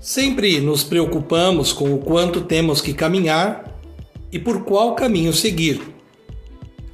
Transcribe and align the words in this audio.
Sempre 0.00 0.60
nos 0.60 0.84
preocupamos 0.84 1.72
com 1.72 1.92
o 1.92 1.98
quanto 1.98 2.42
temos 2.42 2.80
que 2.80 2.94
caminhar 2.94 3.80
e 4.30 4.38
por 4.38 4.64
qual 4.64 4.94
caminho 4.94 5.32
seguir. 5.32 5.80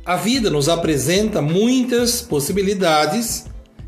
A 0.06 0.16
vida 0.16 0.48
nos 0.48 0.70
apresenta 0.70 1.42
muitas 1.42 2.22
possibilidades 2.22 3.44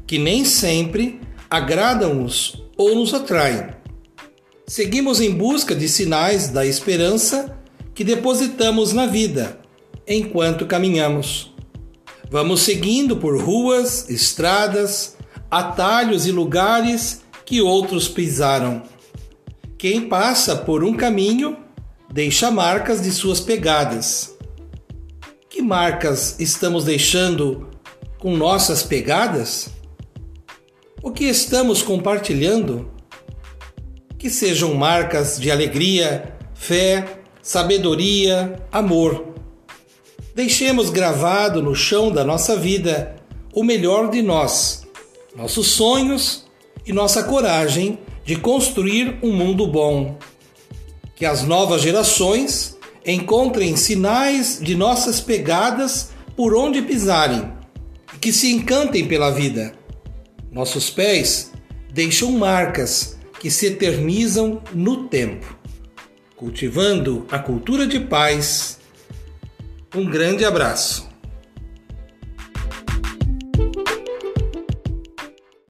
que 0.06 0.18
nem 0.18 0.44
sempre 0.44 1.18
agradam-nos 1.48 2.62
ou 2.76 2.94
nos 2.94 3.14
atraem. 3.14 3.68
Seguimos 4.66 5.20
em 5.20 5.30
busca 5.30 5.74
de 5.74 5.88
sinais 5.88 6.48
da 6.48 6.66
esperança 6.66 7.58
que 7.94 8.04
depositamos 8.04 8.92
na 8.92 9.06
vida 9.06 9.58
enquanto 10.06 10.66
caminhamos. 10.66 11.54
Vamos 12.30 12.60
seguindo 12.60 13.16
por 13.16 13.40
ruas, 13.40 14.10
estradas, 14.10 15.16
atalhos 15.50 16.26
e 16.26 16.32
lugares 16.32 17.22
que 17.46 17.62
outros 17.62 18.08
pisaram. 18.08 18.82
Quem 19.78 20.08
passa 20.08 20.56
por 20.56 20.82
um 20.82 20.94
caminho 20.96 21.54
deixa 22.10 22.50
marcas 22.50 23.02
de 23.02 23.12
suas 23.12 23.40
pegadas. 23.40 24.34
Que 25.50 25.60
marcas 25.60 26.40
estamos 26.40 26.84
deixando 26.84 27.68
com 28.18 28.34
nossas 28.34 28.82
pegadas? 28.82 29.68
O 31.02 31.10
que 31.10 31.24
estamos 31.24 31.82
compartilhando? 31.82 32.90
Que 34.18 34.30
sejam 34.30 34.72
marcas 34.72 35.38
de 35.38 35.50
alegria, 35.50 36.34
fé, 36.54 37.20
sabedoria, 37.42 38.56
amor. 38.72 39.34
Deixemos 40.34 40.88
gravado 40.88 41.62
no 41.62 41.74
chão 41.74 42.10
da 42.10 42.24
nossa 42.24 42.56
vida 42.56 43.14
o 43.52 43.62
melhor 43.62 44.08
de 44.08 44.22
nós, 44.22 44.86
nossos 45.36 45.66
sonhos 45.66 46.46
e 46.86 46.94
nossa 46.94 47.22
coragem 47.24 47.98
de 48.26 48.34
construir 48.34 49.18
um 49.22 49.32
mundo 49.32 49.66
bom. 49.68 50.18
Que 51.14 51.24
as 51.24 51.44
novas 51.44 51.80
gerações 51.80 52.76
encontrem 53.06 53.76
sinais 53.76 54.58
de 54.60 54.74
nossas 54.74 55.20
pegadas 55.20 56.10
por 56.36 56.54
onde 56.54 56.82
pisarem 56.82 57.52
e 58.12 58.18
que 58.18 58.32
se 58.32 58.52
encantem 58.52 59.06
pela 59.06 59.30
vida. 59.30 59.72
Nossos 60.50 60.90
pés 60.90 61.52
deixam 61.94 62.32
marcas 62.32 63.16
que 63.38 63.50
se 63.50 63.66
eternizam 63.66 64.60
no 64.74 65.04
tempo. 65.04 65.56
Cultivando 66.34 67.26
a 67.30 67.38
cultura 67.38 67.86
de 67.86 68.00
paz. 68.00 68.78
Um 69.94 70.04
grande 70.04 70.44
abraço. 70.44 71.08